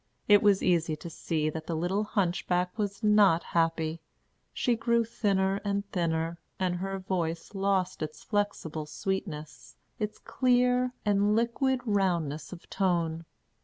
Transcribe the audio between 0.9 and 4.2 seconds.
to see that the little hunchback was not happy.